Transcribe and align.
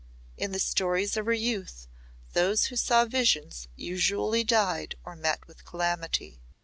In 0.35 0.51
the 0.51 0.57
stories 0.57 1.15
of 1.15 1.27
her 1.27 1.31
youth 1.33 1.87
those 2.33 2.65
who 2.65 2.75
saw 2.75 3.05
visions 3.05 3.67
usually 3.75 4.43
died 4.43 4.95
or 5.05 5.15
met 5.15 5.45
with 5.45 5.63
calamity. 5.63 6.41